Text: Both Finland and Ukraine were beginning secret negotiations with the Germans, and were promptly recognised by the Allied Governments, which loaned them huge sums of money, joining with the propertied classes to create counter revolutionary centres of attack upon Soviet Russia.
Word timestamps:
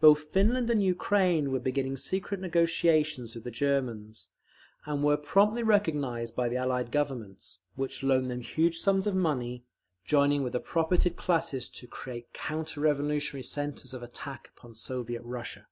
Both 0.00 0.24
Finland 0.32 0.70
and 0.70 0.82
Ukraine 0.82 1.52
were 1.52 1.60
beginning 1.60 1.96
secret 1.98 2.40
negotiations 2.40 3.36
with 3.36 3.44
the 3.44 3.50
Germans, 3.52 4.30
and 4.86 5.04
were 5.04 5.16
promptly 5.16 5.62
recognised 5.62 6.34
by 6.34 6.48
the 6.48 6.56
Allied 6.56 6.90
Governments, 6.90 7.60
which 7.76 8.02
loaned 8.02 8.28
them 8.28 8.40
huge 8.40 8.80
sums 8.80 9.06
of 9.06 9.14
money, 9.14 9.62
joining 10.04 10.42
with 10.42 10.54
the 10.54 10.58
propertied 10.58 11.14
classes 11.14 11.68
to 11.68 11.86
create 11.86 12.32
counter 12.32 12.80
revolutionary 12.80 13.44
centres 13.44 13.94
of 13.94 14.02
attack 14.02 14.50
upon 14.56 14.74
Soviet 14.74 15.22
Russia. 15.22 15.68